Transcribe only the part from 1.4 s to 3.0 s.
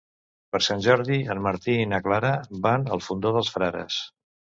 Martí i na Clara van